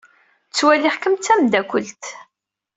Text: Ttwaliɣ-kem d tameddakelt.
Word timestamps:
Ttwaliɣ-kem 0.49 1.13
d 1.15 1.19
tameddakelt. 1.21 2.03